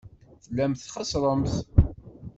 [0.43, 1.53] Tellamt txeṣṣremt.